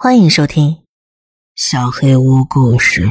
[0.00, 0.70] 欢迎收听
[1.56, 3.06] 《小黑屋故事》。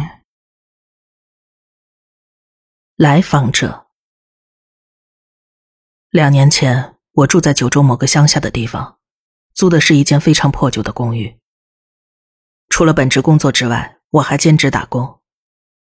[2.95, 3.87] 来访者。
[6.09, 8.99] 两年前，我住在九州某个乡下的地方，
[9.53, 11.37] 租的是一间非常破旧的公寓。
[12.69, 15.19] 除了本职工作之外，我还兼职打工，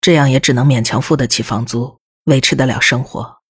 [0.00, 3.42] 这样也只能勉强付得起房租，维持得了生活。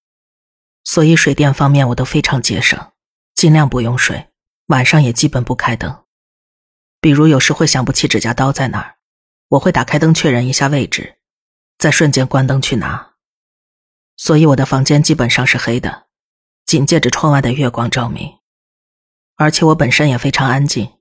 [0.83, 2.91] 所以水电方面我都非常节省，
[3.33, 4.33] 尽量不用水，
[4.67, 6.04] 晚上也基本不开灯。
[7.05, 8.95] 比如有时会想不起指甲刀在哪儿，
[9.49, 11.17] 我会打开灯确认一下位置，
[11.77, 13.11] 再瞬间关灯去拿。
[14.17, 16.07] 所以我的房间基本上是黑的，
[16.65, 18.39] 仅借着窗外的月光照明。
[19.37, 20.93] 而且我本身也非常安静，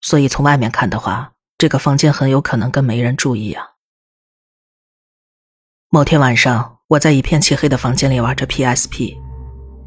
[0.00, 3.72] 所以从外面看的话，这个房间很有可能跟没人住一样。
[5.90, 9.14] 某天晚上，我在一片漆黑的房间里玩着 PSP，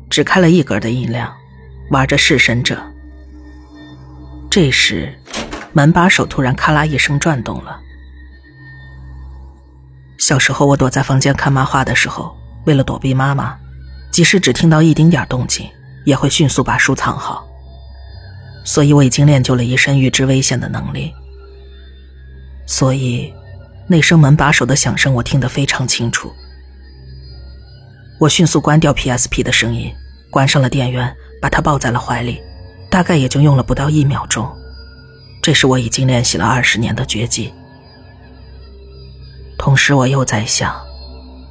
[0.08, 1.36] 只开了一格的音量，
[1.90, 2.76] 玩着《弑神者》。
[4.52, 5.20] 这时。
[5.78, 7.80] 门把手突然咔啦一声转动了。
[10.18, 13.56] 小时候，我躲在房间看漫画的时候，为了躲避妈妈，
[14.10, 15.70] 即使只听到一丁点动静，
[16.04, 17.46] 也会迅速把书藏好。
[18.66, 21.14] 所以我已经练就了一身预知危险的能力。
[22.66, 23.32] 所以，
[23.86, 26.34] 那声门把手的响声我听得非常清楚。
[28.20, 29.94] 我迅速关掉 PSP 的声音，
[30.32, 32.42] 关上了电源，把它抱在了怀里，
[32.90, 34.52] 大概也就用了不到一秒钟。
[35.48, 37.54] 这是我已经练习了二十年的绝技。
[39.58, 40.76] 同时，我又在想，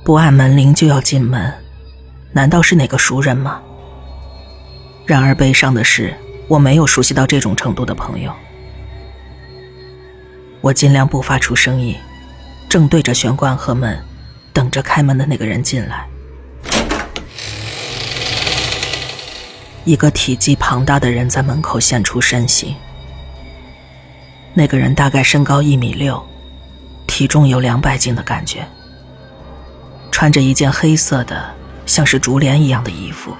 [0.04, 1.50] 不按门铃就要进门，
[2.30, 3.62] 难道是哪个熟人吗？
[5.06, 6.14] 然而，悲伤的是，
[6.46, 8.30] 我没有熟悉到这种程度的朋友。
[10.60, 11.96] 我尽量不发出声音，
[12.68, 13.98] 正对着玄关和门，
[14.52, 16.06] 等着开门的那个人进来。
[19.86, 22.76] 一个体积庞大的人在门口现出身形。
[24.58, 26.26] 那个人大概身高一米六，
[27.06, 28.66] 体重有两百斤的感觉。
[30.10, 31.54] 穿着一件黑色的，
[31.84, 33.36] 像是竹帘一样的衣服。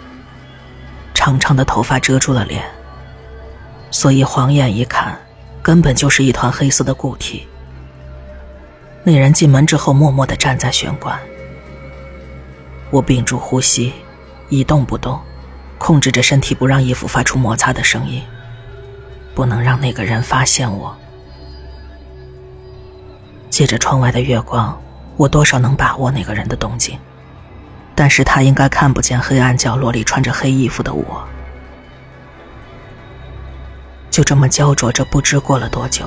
[1.14, 2.62] 长长的头发遮住了脸，
[3.91, 5.18] 所以晃眼一看，
[5.62, 7.48] 根本就是一团黑色的固体。
[9.02, 11.18] 那人进门之后，默默的站在玄关。
[12.91, 13.91] 我屏住呼吸，
[14.50, 15.18] 一动不动，
[15.78, 18.22] 控制着身体不让衣服发出摩擦的声音，
[19.34, 20.94] 不能让那个人发现我。
[23.56, 24.78] 借着窗外的月光，
[25.16, 26.98] 我多少能把握那个人的动静，
[27.94, 31.26] 但是他应该看不见黑暗角落里穿着黑衣服的我。
[34.10, 36.06] 就这么焦灼着，不知过了多久。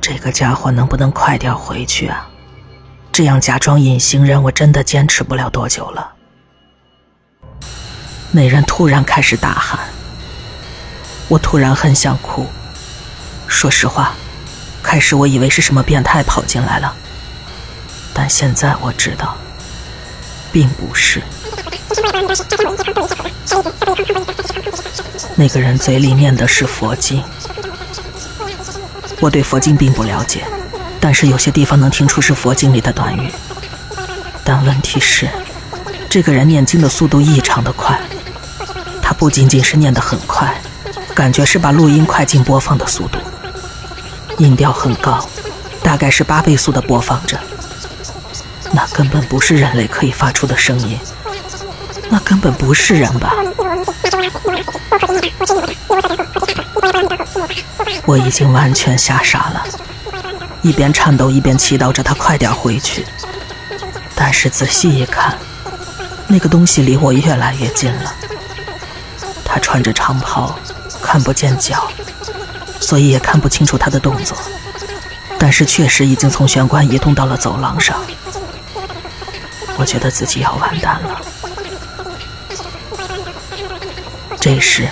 [0.00, 2.26] 这个家伙能不能快点回去啊？
[3.12, 6.12] 这样假装隐形人，我真的坚持不了多久了。
[8.30, 9.80] 那人突然开始大喊，
[11.28, 12.46] 我突然很想哭。
[13.46, 14.14] 说实话。
[14.82, 16.94] 开始我以为是什么变态跑进来了，
[18.12, 19.36] 但现在我知道，
[20.52, 21.22] 并不是。
[25.34, 27.22] 那个人嘴里念的是佛经，
[29.20, 30.44] 我对佛经并不了解，
[31.00, 33.32] 但是有些地方能听出是佛经里的短语。
[34.44, 35.28] 但问题是，
[36.10, 37.98] 这个人念经的速度异常的快，
[39.00, 40.60] 他不仅仅是念得很快，
[41.14, 43.18] 感觉是把录音快进播放的速度。
[44.38, 45.24] 音调很高，
[45.82, 47.38] 大概是八倍速的播放着。
[48.72, 50.98] 那根本不是人类可以发出的声音，
[52.08, 53.34] 那根本不是人吧？
[58.06, 59.64] 我已经完全吓傻了，
[60.62, 63.06] 一边颤抖一边祈祷着他快点回去。
[64.14, 65.36] 但是仔细一看，
[66.26, 68.14] 那个东西离我越来越近了。
[69.44, 70.58] 他穿着长袍，
[71.02, 71.90] 看不见脚。
[72.82, 74.36] 所以也看不清楚他的动作，
[75.38, 78.04] 但是确实已经从玄关移动到了走廊上。
[79.78, 81.20] 我觉得自己要完蛋了。
[84.38, 84.88] 这时，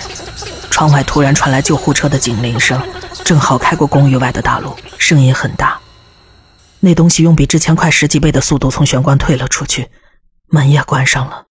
[0.71, 2.81] 窗外突然传来救护车的警铃声，
[3.23, 5.79] 正好开过公寓外的大路，声音很大。
[6.79, 9.91] 那东西用比之前快十几倍的速度从玄关退了出去，
[10.47, 11.45] 门也关上了。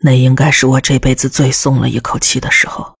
[0.00, 2.97] 那应该是我这辈子最松了一口气的时候。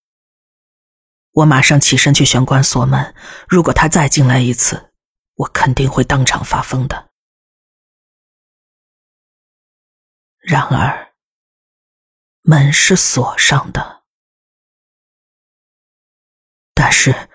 [1.32, 3.14] 我马上起身去玄关锁门。
[3.48, 4.92] 如果他再进来一次，
[5.34, 7.10] 我肯定会当场发疯的。
[10.38, 11.12] 然而，
[12.42, 14.02] 门是锁上的，
[16.74, 17.28] 但是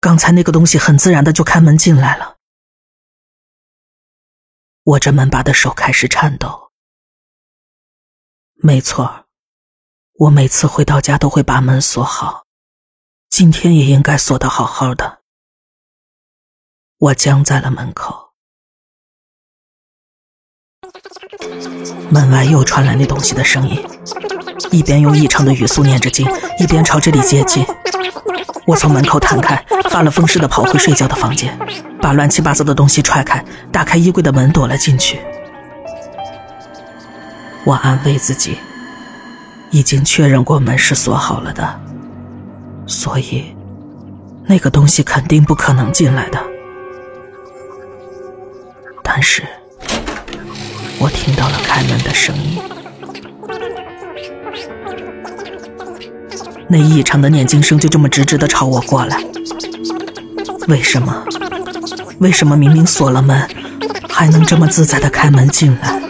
[0.00, 2.38] 刚才那个东西很自然的就开门进来了。
[4.84, 6.72] 握着门把的手开始颤抖。
[8.54, 9.26] 没错，
[10.14, 12.47] 我每次回到家都会把门锁好，
[13.30, 15.18] 今天也应该锁得好好的。
[16.98, 18.30] 我僵在了门口，
[22.10, 23.84] 门外又传来那东西的声音，
[24.72, 26.26] 一边用异常的语速念着经，
[26.58, 27.64] 一边朝这里接近。
[28.66, 31.56] 我从门口弹开，发了疯似的跑回睡觉的房间，
[32.02, 35.20] 把乱七八糟的东西踹开，打开衣柜的门躲了进去。
[37.64, 38.58] 我安慰自己。
[39.70, 41.78] 已经确认过门是锁好了的，
[42.88, 43.44] 所以
[44.46, 46.42] 那个东西肯定不可能进来的。
[49.04, 49.42] 但是，
[50.98, 52.58] 我听到了开门的声音，
[56.66, 59.22] 那异常的念经声就这么直直的朝我过来。
[60.66, 61.24] 为什么？
[62.20, 63.46] 为什么明明锁了门，
[64.08, 66.00] 还能这么自在的开门进来？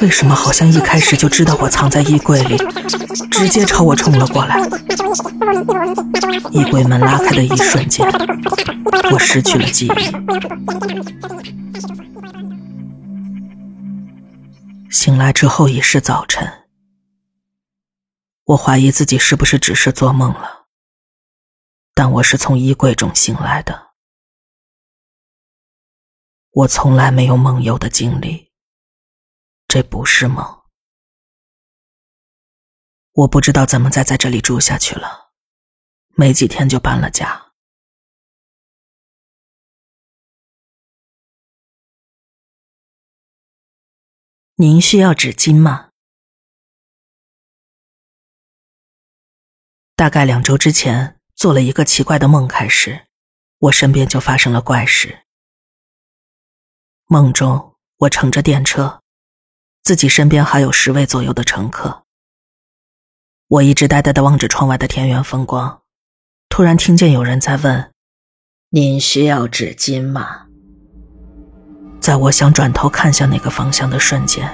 [0.00, 2.60] 为什么好像一开始就知道我藏在衣柜里，
[3.30, 4.60] 直接朝我冲了过来？
[6.52, 8.06] 衣柜门拉开的一瞬间，
[9.12, 9.90] 我失去了记忆。
[14.90, 16.66] 醒来之后已是早晨，
[18.44, 20.66] 我怀疑自己是不是只是做梦了，
[21.94, 23.86] 但我是从衣柜中醒来的。
[26.50, 28.50] 我从来没有梦游的经历。
[29.68, 30.55] 这不是梦，
[33.16, 35.32] 我不知道怎么再在这里住下去了，
[36.16, 37.52] 没几天就搬了家。
[44.56, 45.92] 您需要纸巾吗？
[49.94, 53.06] 大概两周之前做了一个奇怪的梦，开始，
[53.58, 55.24] 我身边就发生了怪事。
[57.06, 59.02] 梦中，我乘着电车。
[59.82, 62.05] 自己身边还有十位左右的乘客，
[63.48, 65.82] 我一直呆呆的望着窗外的田园风光，
[66.48, 67.92] 突然听见有人在问
[68.70, 70.46] ：“您需要纸巾吗？”
[72.02, 74.50] 在我想转头看向那个方向的瞬间，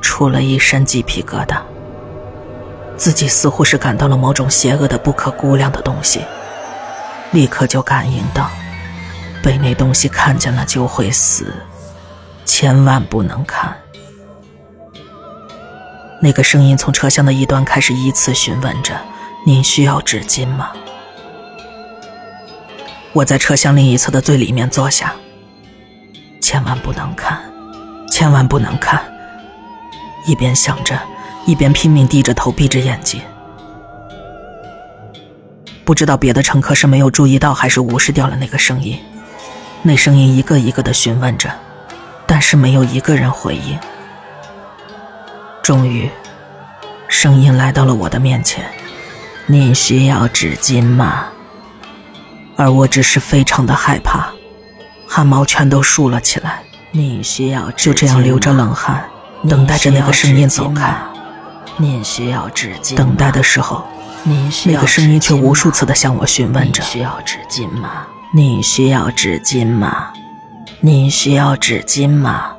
[0.00, 1.60] 出了一身鸡皮疙瘩。
[2.96, 6.24] 自己似乎是感到了某种邪恶的、不可估量的东西，
[7.32, 8.50] 立刻就感应到，
[9.42, 11.52] 被那东西看见了就会死，
[12.46, 13.81] 千万不能看。
[16.24, 18.96] 那个声音从车厢的一端开始，依次询问着
[19.44, 20.70] ：“您需要纸巾吗？”
[23.12, 25.12] 我在车厢另一侧的最里面坐下。
[26.40, 27.42] 千万不能看，
[28.08, 29.02] 千万不能看！
[30.24, 30.96] 一边想着，
[31.44, 33.20] 一边拼命低着头，闭着眼睛。
[35.84, 38.96] 不知道别的乘客是没有注意到，还是无视掉了那个声音。
[39.82, 41.50] 那声音一个一个的询问着，
[42.28, 43.76] 但是没有一个人回应。
[45.62, 46.10] 终于，
[47.06, 48.64] 声音来到了我的面前
[49.46, 51.26] ：“你需要纸巾吗？”
[52.58, 54.26] 而我只是非常的害怕，
[55.06, 56.64] 汗毛全都竖了起来。
[56.90, 59.04] 你需要就这样流着冷汗，
[59.48, 60.94] 等待着那个声音走开。
[61.76, 62.96] 你需要纸巾？
[62.96, 63.86] 等待的时候，
[64.66, 68.06] 那个声音却无数次的向我询问着：“需要纸巾吗？
[68.34, 70.08] 你需要纸巾吗？
[70.80, 72.50] 你需要纸巾吗？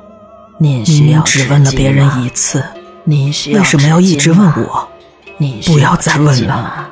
[0.58, 2.64] 你需要只问了别人一次。”
[3.06, 4.90] 你为什么要一直问我？
[5.36, 6.90] 你不要再问了。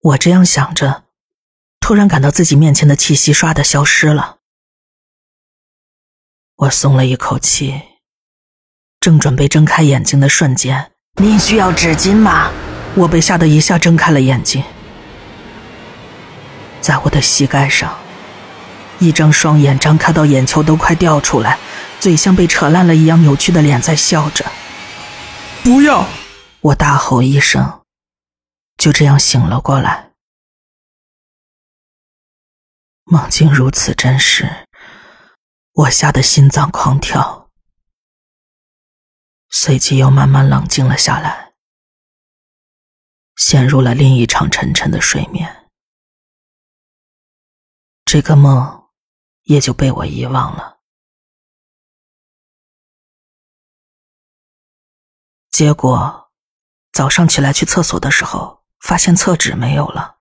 [0.00, 1.02] 我这样想着，
[1.80, 4.36] 突然感到自己面前的气息唰的消失了。
[6.56, 7.82] 我松了一口气，
[9.00, 12.52] 正准备睁开眼睛的瞬间，你需要纸巾吗？
[12.94, 14.62] 我被吓得一下睁开了眼睛，
[16.80, 17.98] 在我的膝盖上，
[19.00, 21.58] 一张双眼张开到眼球都快掉出来。
[22.00, 24.44] 嘴像被扯烂了一样扭曲的脸在笑着，
[25.64, 26.06] 不要！
[26.60, 27.84] 我大吼一声，
[28.76, 30.12] 就这样醒了过来。
[33.04, 34.66] 梦境如此真实，
[35.72, 37.50] 我吓得心脏狂跳，
[39.50, 41.52] 随即又慢慢冷静了下来，
[43.36, 45.68] 陷入了另一场沉沉的睡眠。
[48.04, 48.88] 这个梦
[49.42, 50.77] 也就被我遗忘了。
[55.58, 56.28] 结果，
[56.92, 60.18] 早上起来去厕所的时候，发现厕纸没有了，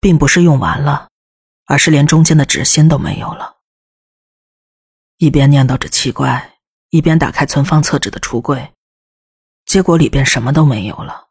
[0.00, 1.08] 并不是用完了，
[1.66, 3.56] 而是连中间的纸芯都没有了。
[5.16, 6.52] 一边念叨着奇怪，
[6.90, 8.74] 一边打开存放厕纸的橱柜，
[9.64, 11.30] 结果里边什么都没有了。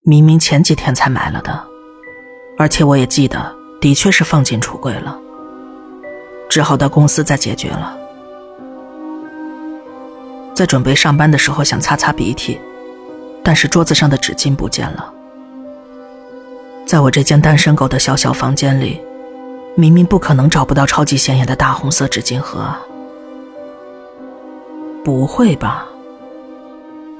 [0.00, 1.64] 明明前几天才买了的，
[2.58, 5.16] 而且我也记得，的确是放进橱柜了，
[6.50, 7.96] 只好到公司再解决了。
[10.54, 12.60] 在准备上班的时候想擦擦鼻涕，
[13.42, 15.12] 但是桌子上的纸巾不见了。
[16.86, 19.00] 在我这间单身狗的小小房间里，
[19.74, 22.66] 明明不可能找不到超级显眼的大红色纸巾盒！
[25.02, 25.86] 不会吧？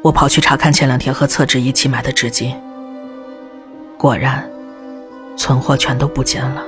[0.03, 2.55] 我跑去查看前两天和厕纸一起买的纸巾，
[3.97, 4.49] 果然，
[5.37, 6.63] 存货全都不见了。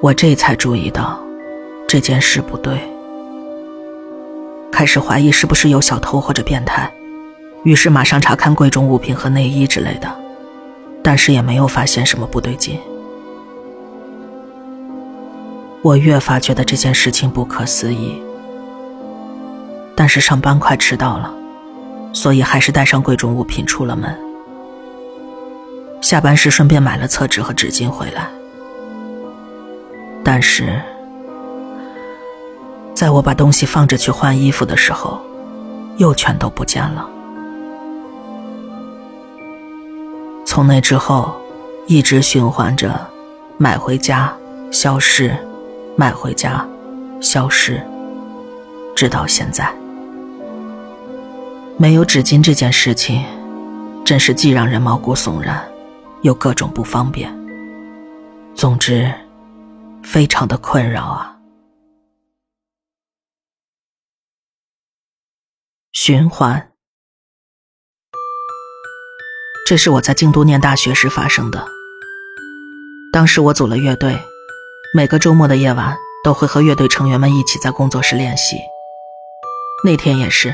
[0.00, 1.20] 我这才注意到
[1.86, 2.80] 这件事不对，
[4.82, 6.92] 开始怀疑是不是有小偷或者变态，
[7.62, 10.12] 于是马上查看贵重物品和内衣之类的，
[11.04, 12.80] 但是也没有发现什么不对劲。
[15.82, 18.20] 我越发觉得这件事情不可思议，
[19.94, 21.32] 但是上班快迟到了，
[22.12, 24.12] 所以还是带上贵重物品出了门。
[26.00, 28.28] 下班时顺便买了厕纸和纸巾回来。
[30.24, 30.82] 但是，
[33.02, 35.20] 在我把东西放着去换衣服的时候，
[35.96, 37.04] 又全都不见了。
[40.46, 41.34] 从那之后，
[41.88, 42.94] 一直循环着
[43.58, 44.32] 买回家
[44.70, 45.36] 消失，
[45.96, 46.64] 买回家
[47.20, 47.82] 消失，
[48.94, 49.68] 直到现在。
[51.76, 53.24] 没有纸巾这件事情，
[54.04, 55.60] 真是既让人毛骨悚然，
[56.20, 57.28] 又各种不方便。
[58.54, 59.12] 总之。
[60.04, 61.31] 非常的困扰啊！
[66.04, 66.72] 循环，
[69.64, 71.64] 这是我在京都念大学时发生的。
[73.12, 74.20] 当时我组了乐队，
[74.96, 78.56] 每个周末的夜晚都会和乐队成员们一起在工作室练习。
[79.84, 80.52] 那天也是，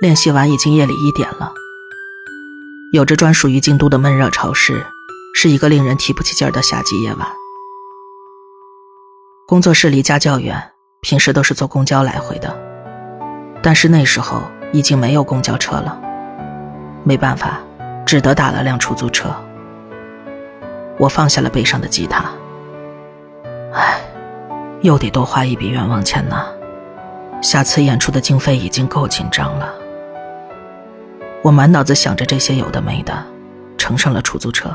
[0.00, 1.52] 练习完已经夜里一点了。
[2.92, 4.86] 有着专属于京都的闷热潮湿，
[5.34, 7.28] 是一个令人提不起劲儿的夏季夜晚。
[9.48, 12.61] 工作室离家较远，平时都是坐公交来回的。
[13.62, 14.42] 但是那时候
[14.72, 15.96] 已经没有公交车了，
[17.04, 17.60] 没办法，
[18.04, 19.34] 只得打了辆出租车。
[20.98, 22.24] 我放下了背上的吉他，
[23.72, 24.00] 唉，
[24.80, 26.44] 又得多花一笔冤枉钱呢。
[27.40, 29.72] 下次演出的经费已经够紧张了。
[31.42, 33.12] 我满脑子想着这些有的没的，
[33.78, 34.70] 乘上了出租车。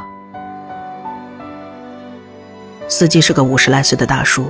[2.89, 4.49] 司机是个五十来岁的大叔。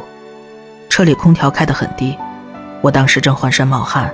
[0.89, 2.17] 车里空调开得很低，
[2.81, 4.11] 我当时正浑身冒汗，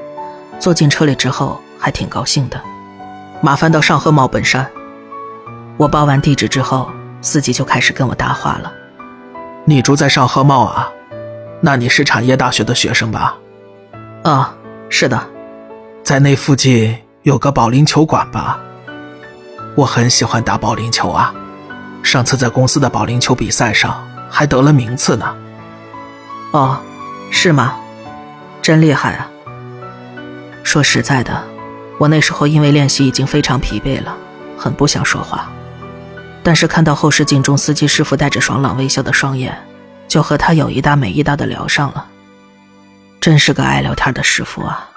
[0.60, 2.60] 坐进车里之后还挺高兴的。
[3.42, 4.70] 麻烦到上贺茂本山。
[5.78, 6.90] 我报完地址之后，
[7.22, 8.72] 司机就开始跟我搭话了。
[9.66, 10.90] 你住在上贺茂啊？
[11.62, 13.36] 那你是产业大学的学生吧？
[14.24, 14.56] 啊，
[14.90, 15.22] 是的。
[16.04, 18.60] 在那附近有个保龄球馆吧？
[19.76, 21.34] 我很喜欢打保龄球啊，
[22.04, 25.36] 上次在公司的保龄球比赛上还得了名次呢。
[26.52, 26.78] 哦，
[27.32, 27.76] 是吗？
[28.62, 29.28] 真厉害啊！
[30.64, 31.46] 说实在的，
[32.00, 34.18] 我那时候因为练习已经非常疲惫了，
[34.58, 35.52] 很不想说话。
[36.42, 39.56] 但是看到后视镜中司机师傅带着爽朗微笑的双眼，
[40.08, 42.10] 就和他有一搭没一搭的聊上了。
[43.22, 44.90] 真是个爱聊天的师傅啊！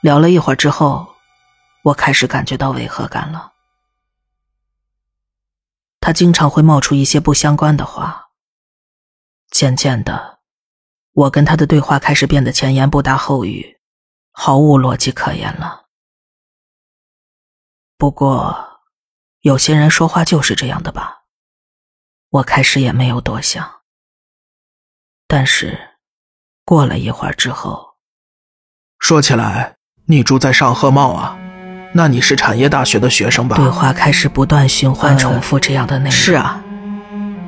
[0.00, 1.08] 聊了一会儿之后，
[1.82, 3.52] 我开始感觉到违和感了。
[6.00, 8.28] 他经常会冒出一些不相关的话。
[9.50, 10.37] 渐渐的，
[11.18, 13.78] 我跟他的对话开始变得前言不搭后语，
[14.30, 15.86] 毫无逻辑可言了。
[17.96, 18.56] 不过，
[19.40, 21.22] 有些人说话就是这样的吧。
[22.30, 23.68] 我开始也没有多想。
[25.26, 25.76] 但是，
[26.64, 27.96] 过了一会儿之后，
[29.00, 31.36] 说起来，你住在上贺茂啊？
[31.94, 33.56] 那你是产业大学的学生吧？
[33.56, 36.12] 对话开始不断循环重复这样的内容。
[36.12, 36.62] 是啊，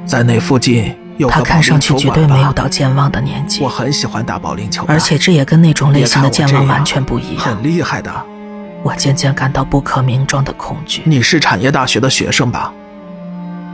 [0.04, 0.98] 在那附近。
[1.28, 3.60] 他看上去绝对没有到健忘的年纪。
[3.62, 7.44] 我很喜欢打保龄球，而且这也跟那种类型的健忘完全不一样。
[7.44, 8.10] 很厉害的。
[8.82, 11.02] 我渐渐感到不可名状的恐惧。
[11.04, 12.72] 你是产业大学的学生吧？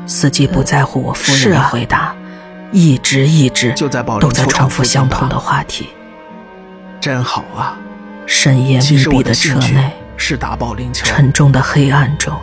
[0.06, 2.14] 司机不在乎我夫人的回答，
[2.72, 5.90] 一直一直就在保都在重复相同的话题。
[7.00, 7.76] 真好啊！
[8.26, 11.06] 深夜密闭的车内，是打保龄球。
[11.06, 12.36] 沉重的黑暗中，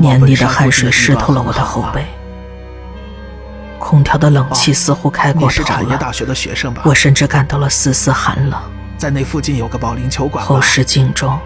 [0.00, 2.04] 黏腻的汗水湿透了我的后背。
[3.84, 5.52] 空调的冷气似乎开过头了。
[5.52, 6.80] 是产业大学的学生吧？
[6.86, 8.58] 我甚至感到了丝丝寒冷。
[8.96, 10.42] 在那附近有个保龄球馆。
[10.42, 11.38] 后视镜中，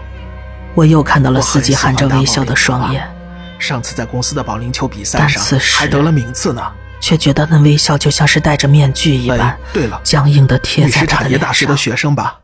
[0.73, 3.13] 我又看到了司机含着微笑的双眼。
[3.59, 6.61] 上次在公司的保龄球比赛上还得了名次呢。
[7.01, 11.29] 却觉得那微笑就像是戴着面具一般，对了，僵硬的贴在他的脸上。
[11.29, 12.39] 你是产业大学的学生吧？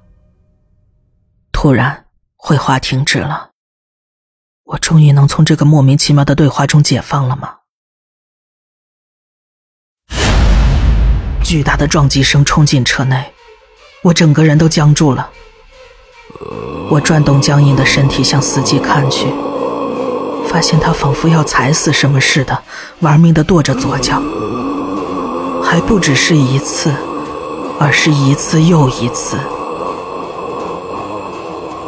[1.52, 2.06] 突然，
[2.38, 3.50] 绘画停止了。
[4.64, 7.56] 我终于能从这个莫名其妙的对话中解放了吗？
[11.46, 13.24] 巨大的撞击声冲进车内，
[14.02, 15.30] 我整个人都僵住了。
[16.90, 19.28] 我转动僵硬的身体向司机看去，
[20.48, 22.64] 发现他仿佛要踩死什么似的，
[23.02, 24.20] 玩命地跺着左脚，
[25.64, 26.92] 还不只是一次，
[27.80, 29.38] 而是一次又一次，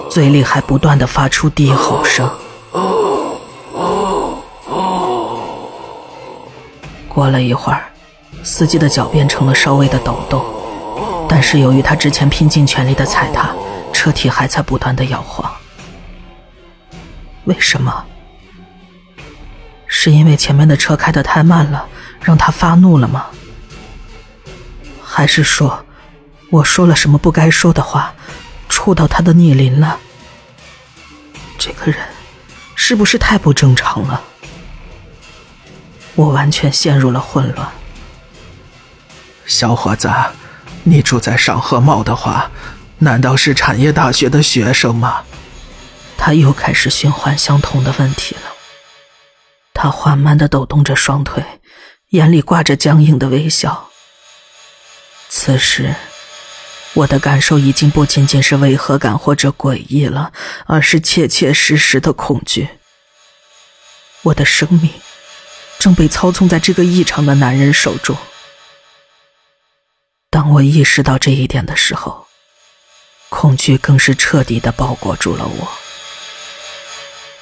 [0.08, 2.30] 嘴里还不断地发出低吼声。
[7.10, 7.86] 过了一会儿，
[8.44, 10.46] 司机的脚变成了稍微的抖动，
[11.28, 13.54] 但是由于他之前拼尽全力的踩踏，
[13.92, 15.52] 车体还在不断的摇晃。
[17.46, 18.06] 为什么？
[19.86, 21.88] 是因为前面的车开得太慢了，
[22.22, 23.28] 让他发怒了吗？
[25.02, 25.86] 还是说，
[26.50, 28.14] 我说了什么不该说的话，
[28.70, 29.98] 触到他的逆鳞了？
[31.58, 32.00] 这个人，
[32.76, 34.22] 是不是太不正常了？
[36.16, 37.68] 我完全陷入了混乱。
[39.48, 40.12] 小伙子，
[40.84, 42.52] 你住在上河茂的话，
[43.00, 45.24] 难道是产业大学的学生吗？
[46.18, 48.52] 他又开始循环相同的问题了。
[49.74, 51.42] 他缓慢的抖动着双腿，
[52.10, 53.88] 眼里挂着僵硬的微笑。
[55.30, 55.96] 此时，
[56.94, 60.34] 我的感受已经不仅仅是违和感或者诡异了，
[60.66, 62.68] 而是切切实实的恐惧。
[64.24, 64.92] 我的生命。
[65.80, 68.18] 正被操纵在这个异常的男人手中。
[70.38, 72.28] 当我意识到这一点的时候，
[73.30, 75.68] 恐惧更是彻底的包裹住了我。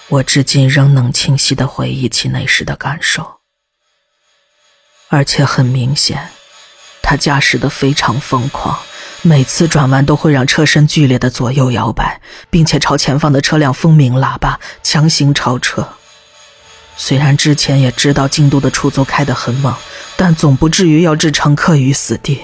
[0.07, 3.41] 我至今仍能清晰的回忆起那时的感受，
[5.09, 6.29] 而且很明显，
[7.01, 8.79] 他驾驶的非常疯狂，
[9.23, 15.85] 每次转弯都会让车身剧烈的左右摇摆，并且朝前方的车辆蜂鸣喇叭，强行超车。
[16.95, 19.75] 虽然之前也知道京都的出租开得很猛，
[20.15, 22.41] 但总不至于要置乘客于死地。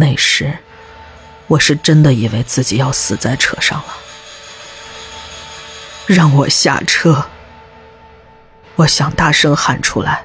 [0.00, 0.56] 那时，
[1.48, 3.96] 我是真的以为自己要死在车上了。
[6.06, 7.26] 让我下车！
[8.76, 10.24] 我想大声喊出来，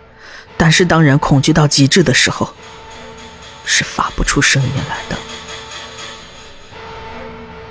[0.57, 2.53] 但是当人恐惧到极致的时候，
[3.65, 5.17] 是发不出声音来的。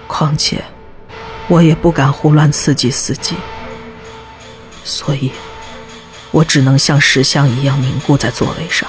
[0.08, 0.64] 况且，
[1.46, 3.36] 我也不敢胡乱刺激司机。
[4.82, 5.30] 所以，
[6.32, 8.88] 我只能像石像一样凝固在座位上。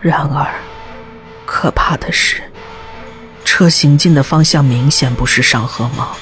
[0.00, 0.50] 然而，
[1.56, 2.52] 可怕的是，
[3.42, 6.14] 车行进的方向明显不是上河茂。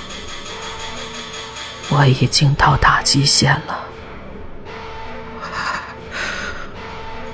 [1.89, 3.85] 我已经到达极限了。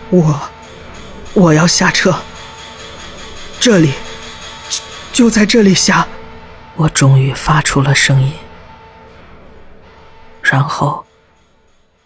[0.09, 0.41] 我，
[1.35, 2.19] 我要下车。
[3.61, 3.93] 这里，
[4.71, 4.81] 就
[5.13, 6.09] 就在这里下。
[6.77, 8.33] 我终于发出了声音。
[10.43, 11.05] 然后，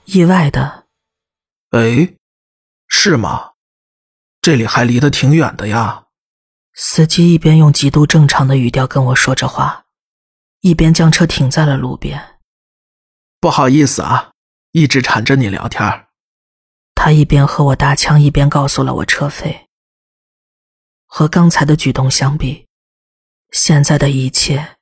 [0.07, 0.87] 意外的，
[1.71, 2.15] 哎，
[2.89, 3.54] 是吗？
[4.45, 6.05] 这里还离得挺远的呀。
[6.75, 9.87] 司机一边用极度正常的语调跟我说着话，
[10.61, 12.43] 一边将车停在了路边。
[13.41, 14.33] 不好意思啊，
[14.73, 16.09] 一直缠着你聊天。
[16.95, 19.67] 他一边和我搭腔，一边告诉了我车费。
[21.07, 22.67] 和刚才的举动相比，
[23.51, 24.77] 现在的一切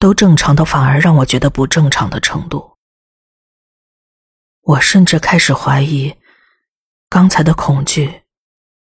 [0.00, 2.76] 都正常的，反而让我觉得不正常的程度。
[4.62, 6.16] 我甚至开始怀疑，
[7.08, 8.22] 刚才的恐惧，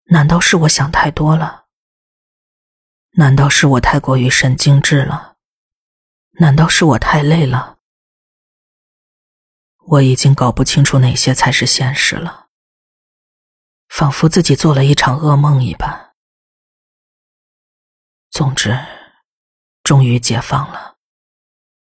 [0.06, 1.66] 难道是我想太多了？
[3.18, 5.38] 难道是我太过于神经质了？
[6.40, 7.80] 难道是我太累了？
[9.88, 12.50] 我已经搞不清楚哪些才是现实了，
[13.88, 16.14] 仿佛自己做了一场噩梦一般。
[18.30, 18.78] 总之，
[19.82, 20.98] 终于解放了，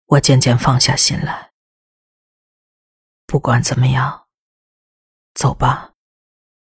[0.06, 1.52] 我渐渐放下心来。
[3.26, 4.28] 不管怎么样，
[5.34, 5.94] 走吧，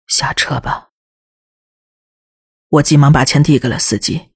[0.07, 0.88] 下车吧。
[2.69, 4.29] 我急忙把钱递给了司机，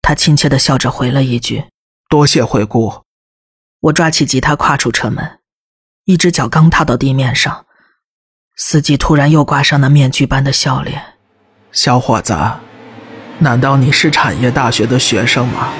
[0.00, 1.66] 他亲切的笑着回了一句
[2.08, 3.02] ：“多谢惠顾。”
[3.80, 5.40] 我抓起吉他，跨出车门，
[6.04, 7.66] 一只脚刚踏到地面上，
[8.56, 11.16] 司机突然又挂上那面具般的笑脸
[11.70, 12.34] ：“小伙子，
[13.40, 15.70] 难道你是产业大学的学生吗？”